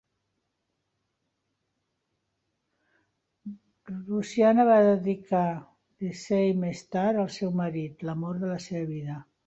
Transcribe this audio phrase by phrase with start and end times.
[4.09, 9.25] Rusiana va dedicar "The Same Star" al seu marit, l"amor de la seva vida.